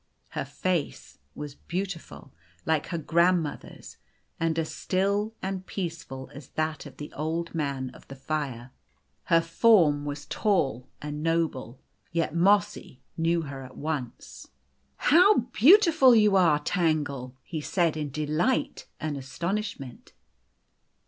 Her 0.29 0.45
face 0.45 1.19
was 1.35 1.53
beautiful, 1.53 2.33
like 2.65 2.87
her 2.87 2.97
grand 2.97 3.43
mother's, 3.43 3.97
and 4.39 4.57
as 4.57 4.73
still 4.73 5.35
and 5.43 5.63
peaceful 5.67 6.31
as 6.33 6.47
that 6.47 6.87
of 6.87 6.97
the 6.97 7.13
Old 7.13 7.53
Man 7.53 7.91
of 7.91 8.07
the 8.07 8.15
Fire. 8.15 8.71
Her 9.25 9.41
form 9.41 10.03
was 10.05 10.25
tall 10.25 10.87
and 11.03 11.21
noble. 11.21 11.79
Yet 12.11 12.33
Mossy 12.33 13.03
knew 13.15 13.43
her 13.43 13.61
at 13.61 13.77
once." 13.77 14.47
How 15.11 15.35
beautiful 15.53 16.15
you 16.15 16.35
are, 16.35 16.57
Tangle!" 16.57 17.35
he 17.53 17.61
said, 17.61 17.95
in 17.95 18.09
delight 18.09 18.87
and 18.99 19.15
astonishment. 19.17 20.13